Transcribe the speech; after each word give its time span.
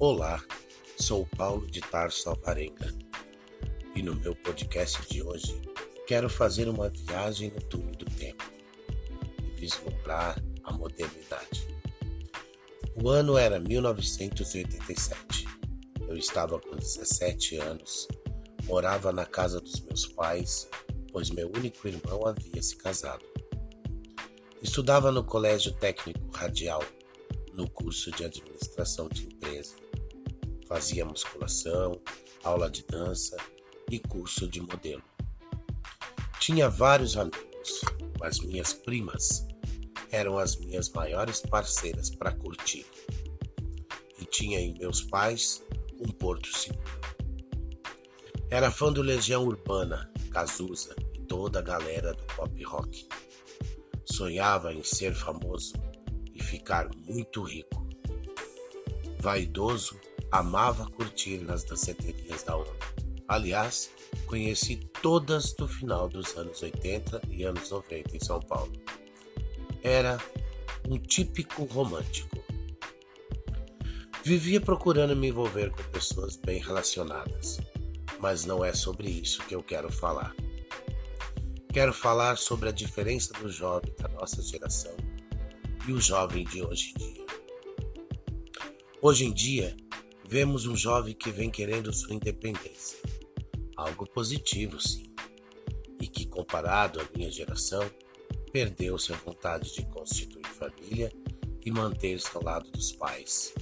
Olá, 0.00 0.40
sou 0.96 1.26
Paulo 1.26 1.66
de 1.66 1.80
Tarso 1.80 2.28
Alvarenga 2.28 2.94
e 3.96 4.00
no 4.00 4.14
meu 4.14 4.32
podcast 4.32 5.04
de 5.08 5.24
hoje 5.24 5.60
quero 6.06 6.30
fazer 6.30 6.68
uma 6.68 6.88
viagem 6.88 7.50
no 7.50 7.60
túnel 7.62 7.96
do 7.96 8.04
tempo 8.04 8.44
e 9.42 9.50
vislumbrar 9.58 10.40
a 10.62 10.72
modernidade. 10.72 11.66
O 12.94 13.08
ano 13.08 13.36
era 13.36 13.58
1987. 13.58 15.44
Eu 16.06 16.16
estava 16.16 16.60
com 16.60 16.76
17 16.76 17.56
anos, 17.56 18.06
morava 18.66 19.12
na 19.12 19.26
casa 19.26 19.60
dos 19.60 19.80
meus 19.80 20.06
pais, 20.06 20.70
pois 21.10 21.28
meu 21.28 21.48
único 21.48 21.88
irmão 21.88 22.24
havia 22.24 22.62
se 22.62 22.76
casado. 22.76 23.26
Estudava 24.62 25.10
no 25.10 25.24
Colégio 25.24 25.72
Técnico 25.72 26.30
Radial, 26.30 26.84
no 27.52 27.68
curso 27.68 28.12
de 28.12 28.24
Administração 28.24 29.08
de 29.08 29.24
Empresa 29.24 29.87
Fazia 30.68 31.04
musculação, 31.04 31.98
aula 32.44 32.70
de 32.70 32.84
dança 32.84 33.36
e 33.90 33.98
curso 33.98 34.46
de 34.46 34.60
modelo. 34.60 35.02
Tinha 36.38 36.68
vários 36.68 37.16
amigos, 37.16 37.80
mas 38.20 38.38
minhas 38.40 38.74
primas 38.74 39.46
eram 40.10 40.38
as 40.38 40.56
minhas 40.56 40.90
maiores 40.90 41.40
parceiras 41.40 42.10
para 42.10 42.32
curtir. 42.32 42.84
E 44.20 44.26
tinha 44.26 44.60
em 44.60 44.76
meus 44.78 45.02
pais 45.02 45.64
um 45.98 46.08
porto 46.08 46.54
seguro. 46.54 47.00
Era 48.50 48.70
fã 48.70 48.92
do 48.92 49.00
Legião 49.00 49.44
Urbana, 49.44 50.12
Cazuza 50.30 50.94
e 51.14 51.20
toda 51.20 51.60
a 51.60 51.62
galera 51.62 52.12
do 52.12 52.24
pop 52.34 52.62
rock. 52.64 53.08
Sonhava 54.04 54.72
em 54.74 54.84
ser 54.84 55.14
famoso 55.14 55.72
e 56.34 56.42
ficar 56.42 56.88
muito 57.06 57.42
rico. 57.42 57.88
Vaidoso, 59.18 59.98
amava 60.30 60.90
curtir 60.90 61.38
nas 61.38 61.64
danceterias 61.64 62.42
da 62.42 62.56
onda. 62.56 62.72
Aliás, 63.26 63.90
conheci 64.26 64.76
todas 65.02 65.52
do 65.52 65.68
final 65.68 66.08
dos 66.08 66.36
anos 66.36 66.62
80 66.62 67.22
e 67.30 67.44
anos 67.44 67.70
90 67.70 68.16
em 68.16 68.20
São 68.20 68.40
Paulo. 68.40 68.72
Era 69.82 70.18
um 70.88 70.98
típico 70.98 71.64
romântico. 71.64 72.38
Vivia 74.24 74.60
procurando 74.60 75.14
me 75.14 75.28
envolver 75.28 75.70
com 75.70 75.82
pessoas 75.84 76.36
bem 76.36 76.60
relacionadas, 76.60 77.60
mas 78.18 78.44
não 78.44 78.64
é 78.64 78.72
sobre 78.72 79.08
isso 79.08 79.42
que 79.44 79.54
eu 79.54 79.62
quero 79.62 79.90
falar. 79.90 80.34
Quero 81.72 81.92
falar 81.92 82.36
sobre 82.36 82.68
a 82.68 82.72
diferença 82.72 83.32
do 83.34 83.48
jovem 83.48 83.94
da 83.98 84.08
nossa 84.08 84.42
geração 84.42 84.96
e 85.86 85.92
o 85.92 86.00
jovem 86.00 86.44
de 86.44 86.62
hoje 86.62 86.92
em 86.92 86.98
dia. 86.98 87.26
Hoje 89.00 89.26
em 89.26 89.32
dia, 89.32 89.76
vemos 90.28 90.66
um 90.66 90.76
jovem 90.76 91.14
que 91.14 91.30
vem 91.30 91.50
querendo 91.50 91.90
sua 91.90 92.14
independência. 92.14 92.98
Algo 93.74 94.06
positivo, 94.10 94.78
sim, 94.78 95.10
e 95.98 96.06
que, 96.06 96.26
comparado 96.26 97.00
à 97.00 97.08
minha 97.16 97.30
geração, 97.30 97.90
perdeu-se 98.52 99.10
a 99.10 99.16
vontade 99.16 99.72
de 99.72 99.86
constituir 99.86 100.46
família 100.46 101.10
e 101.64 101.70
manter-se 101.70 102.28
ao 102.34 102.44
lado 102.44 102.70
dos 102.70 102.92
pais. 102.92 103.54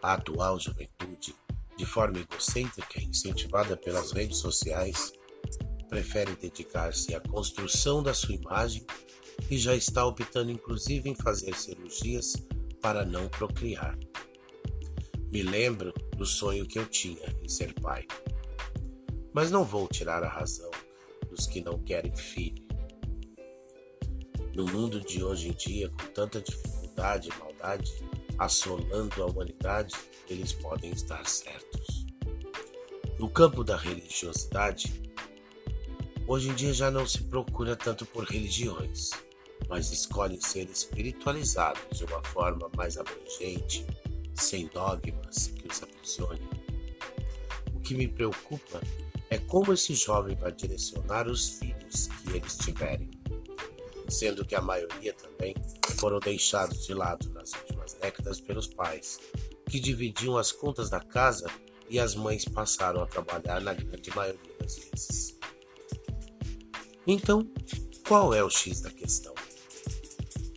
A 0.00 0.14
atual 0.14 0.60
juventude, 0.60 1.34
de 1.76 1.84
forma 1.84 2.20
egocêntrica 2.20 3.00
e 3.00 3.06
incentivada 3.06 3.76
pelas 3.76 4.12
redes 4.12 4.38
sociais, 4.38 5.12
prefere 5.88 6.36
dedicar-se 6.36 7.16
à 7.16 7.20
construção 7.20 8.00
da 8.00 8.14
sua 8.14 8.36
imagem 8.36 8.86
e 9.50 9.58
já 9.58 9.74
está 9.74 10.06
optando 10.06 10.52
inclusive 10.52 11.10
em 11.10 11.16
fazer 11.16 11.54
cirurgias 11.56 12.34
para 12.80 13.04
não 13.04 13.28
procriar. 13.28 13.98
Me 15.30 15.42
lembro 15.42 15.92
do 16.16 16.24
sonho 16.24 16.66
que 16.66 16.78
eu 16.78 16.86
tinha 16.86 17.36
em 17.42 17.48
ser 17.48 17.74
pai. 17.74 18.06
Mas 19.32 19.50
não 19.50 19.62
vou 19.62 19.86
tirar 19.86 20.22
a 20.22 20.28
razão 20.28 20.70
dos 21.28 21.46
que 21.46 21.60
não 21.60 21.78
querem 21.78 22.14
filho. 22.16 22.66
No 24.54 24.64
mundo 24.66 25.00
de 25.00 25.22
hoje 25.22 25.48
em 25.48 25.52
dia, 25.52 25.90
com 25.90 26.06
tanta 26.12 26.40
dificuldade 26.40 27.28
e 27.28 27.38
maldade 27.38 27.92
assolando 28.38 29.22
a 29.22 29.26
humanidade, 29.26 29.94
eles 30.28 30.52
podem 30.52 30.90
estar 30.92 31.26
certos. 31.26 32.06
No 33.18 33.28
campo 33.28 33.64
da 33.64 33.76
religiosidade, 33.76 35.02
hoje 36.26 36.48
em 36.48 36.54
dia 36.54 36.72
já 36.72 36.90
não 36.90 37.06
se 37.06 37.22
procura 37.24 37.76
tanto 37.76 38.06
por 38.06 38.24
religiões, 38.24 39.10
mas 39.68 39.92
escolhem 39.92 40.40
ser 40.40 40.70
espiritualizados 40.70 41.98
de 41.98 42.04
uma 42.04 42.22
forma 42.22 42.70
mais 42.76 42.96
abrangente 42.96 43.84
sem 44.38 44.66
dogmas 44.68 45.48
que 45.48 45.68
os 45.68 45.82
aprisione. 45.82 46.48
O 47.74 47.80
que 47.80 47.94
me 47.94 48.08
preocupa 48.08 48.80
é 49.30 49.38
como 49.38 49.72
esse 49.72 49.94
jovem 49.94 50.36
vai 50.36 50.52
direcionar 50.52 51.28
os 51.28 51.58
filhos 51.58 52.06
que 52.06 52.36
eles 52.36 52.56
tiverem, 52.56 53.10
sendo 54.08 54.44
que 54.44 54.54
a 54.54 54.60
maioria 54.60 55.12
também 55.12 55.54
foram 55.96 56.18
deixados 56.18 56.86
de 56.86 56.94
lado 56.94 57.28
nas 57.30 57.52
últimas 57.52 57.94
décadas 57.94 58.40
pelos 58.40 58.66
pais, 58.66 59.18
que 59.68 59.78
dividiam 59.78 60.36
as 60.36 60.52
contas 60.52 60.88
da 60.88 61.00
casa 61.00 61.46
e 61.90 61.98
as 61.98 62.14
mães 62.14 62.44
passaram 62.44 63.02
a 63.02 63.06
trabalhar 63.06 63.60
na 63.60 63.74
grande 63.74 64.14
maioria 64.14 64.54
das 64.60 64.78
vezes. 64.78 65.38
Então, 67.06 67.50
qual 68.06 68.34
é 68.34 68.42
o 68.42 68.50
X 68.50 68.80
da 68.80 68.90
questão? 68.90 69.34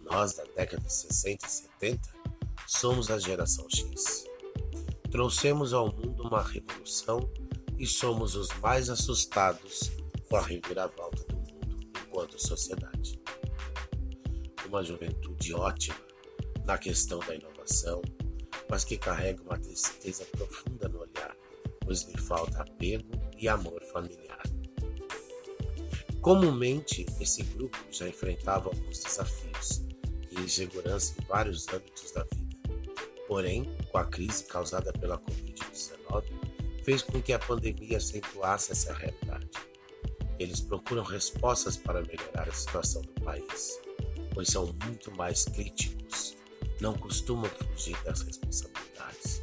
Nós, 0.03 0.33
da 0.33 0.43
década 0.55 0.83
de 0.83 0.93
60 0.93 1.45
e 1.45 1.49
70, 1.49 2.20
Somos 2.73 3.11
a 3.11 3.19
geração 3.19 3.67
X. 3.69 4.23
Trouxemos 5.11 5.73
ao 5.73 5.93
mundo 5.93 6.23
uma 6.23 6.41
revolução 6.41 7.29
e 7.77 7.85
somos 7.85 8.33
os 8.33 8.47
mais 8.59 8.89
assustados 8.89 9.91
com 10.29 10.37
a 10.37 10.41
reviravolta 10.41 11.21
do 11.25 11.35
mundo 11.35 11.91
enquanto 12.07 12.41
sociedade. 12.41 13.21
Uma 14.65 14.81
juventude 14.83 15.53
ótima 15.53 15.99
na 16.65 16.77
questão 16.77 17.19
da 17.19 17.35
inovação, 17.35 18.01
mas 18.69 18.85
que 18.85 18.97
carrega 18.97 19.43
uma 19.43 19.59
tristeza 19.59 20.25
profunda 20.31 20.87
no 20.87 21.01
olhar, 21.01 21.35
pois 21.81 22.03
lhe 22.03 22.17
falta 22.17 22.61
apego 22.61 23.11
e 23.37 23.49
amor 23.49 23.83
familiar. 23.91 24.43
Comumente, 26.21 27.05
esse 27.19 27.43
grupo 27.43 27.77
já 27.91 28.07
enfrentava 28.07 28.69
alguns 28.69 29.03
desafios 29.03 29.83
e 30.31 30.39
insegurança 30.39 31.13
em 31.19 31.25
vários 31.25 31.67
âmbitos 31.67 32.13
da 32.13 32.23
vida 32.23 32.50
Porém, 33.31 33.63
com 33.89 33.97
a 33.97 34.03
crise 34.03 34.43
causada 34.43 34.91
pela 34.91 35.17
Covid-19, 35.17 36.25
fez 36.83 37.01
com 37.01 37.21
que 37.21 37.31
a 37.31 37.39
pandemia 37.39 37.95
acentuasse 37.95 38.73
essa 38.73 38.93
realidade. 38.93 39.49
Eles 40.37 40.59
procuram 40.59 41.01
respostas 41.01 41.77
para 41.77 42.01
melhorar 42.01 42.49
a 42.49 42.51
situação 42.51 43.01
do 43.01 43.21
país, 43.21 43.79
pois 44.33 44.49
são 44.49 44.75
muito 44.85 45.15
mais 45.15 45.45
críticos, 45.45 46.35
não 46.81 46.93
costumam 46.93 47.49
fugir 47.49 47.95
das 48.03 48.19
responsabilidades. 48.21 49.41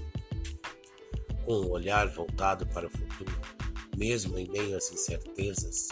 Com 1.47 1.55
o 1.55 1.69
um 1.69 1.71
olhar 1.71 2.09
voltado 2.09 2.67
para 2.67 2.89
o 2.89 2.91
futuro, 2.91 3.41
mesmo 3.97 4.39
em 4.39 4.51
meio 4.51 4.77
às 4.77 4.93
incertezas, 4.93 5.89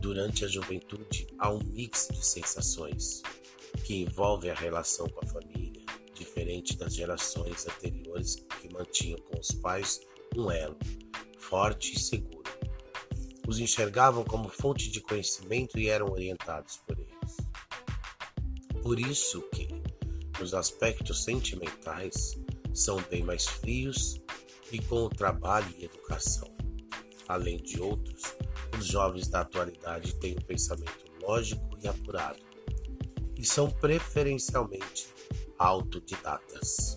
durante 0.00 0.46
a 0.46 0.48
juventude 0.48 1.26
há 1.38 1.52
um 1.52 1.62
mix 1.62 2.08
de 2.10 2.24
sensações 2.24 3.20
que 3.84 3.96
envolve 3.96 4.48
a 4.48 4.54
relação 4.54 5.06
com 5.10 5.26
a 5.26 5.28
família 5.28 5.67
diferente 6.38 6.76
das 6.76 6.94
gerações 6.94 7.66
anteriores 7.66 8.36
que 8.60 8.72
mantinham 8.72 9.18
com 9.22 9.40
os 9.40 9.50
pais 9.50 10.00
um 10.36 10.50
elo 10.50 10.78
forte 11.36 11.96
e 11.96 11.98
seguro. 11.98 12.48
Os 13.46 13.58
enxergavam 13.58 14.22
como 14.22 14.48
fonte 14.48 14.88
de 14.88 15.00
conhecimento 15.00 15.78
e 15.78 15.88
eram 15.88 16.10
orientados 16.10 16.76
por 16.86 16.96
eles. 16.96 17.36
Por 18.82 19.00
isso 19.00 19.42
que, 19.50 19.68
nos 20.38 20.54
aspectos 20.54 21.24
sentimentais, 21.24 22.38
são 22.72 23.02
bem 23.10 23.24
mais 23.24 23.46
frios 23.46 24.20
e 24.70 24.78
com 24.78 25.04
o 25.04 25.08
trabalho 25.08 25.74
e 25.76 25.86
educação. 25.86 26.48
Além 27.26 27.56
de 27.56 27.80
outros, 27.80 28.22
os 28.78 28.86
jovens 28.86 29.26
da 29.28 29.40
atualidade 29.40 30.14
têm 30.16 30.34
um 30.34 30.42
pensamento 30.42 31.10
lógico 31.20 31.76
e 31.82 31.88
apurado, 31.88 32.38
e 33.36 33.44
são 33.44 33.70
preferencialmente 33.70 35.17
autodidatas. 35.58 36.96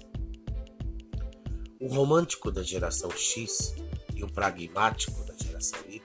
O 1.79 1.87
romântico 1.87 2.51
da 2.51 2.61
geração 2.61 3.09
X 3.11 3.73
e 4.15 4.23
o 4.23 4.31
pragmático 4.31 5.23
da 5.25 5.33
geração 5.35 5.79
Y 5.89 6.01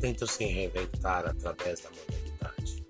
tentam 0.00 0.26
se 0.26 0.44
reinventar 0.44 1.26
através 1.26 1.80
da 1.80 1.90
modernidade. 1.90 2.86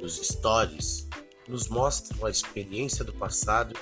Os 0.00 0.16
stories 0.16 1.08
nos 1.46 1.68
mostram 1.68 2.26
a 2.26 2.30
experiência 2.30 3.04
do 3.04 3.12
passado 3.12 3.74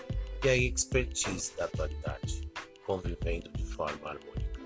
e 0.44 0.48
a 0.48 0.56
expertise 0.56 1.52
da 1.56 1.66
atualidade, 1.66 2.50
convivendo 2.84 3.48
de 3.50 3.64
forma 3.64 4.10
harmônica. 4.10 4.60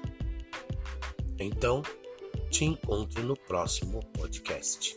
Então, 1.39 1.83
te 2.51 2.65
encontro 2.65 3.23
no 3.23 3.37
próximo 3.37 4.01
podcast. 4.15 4.95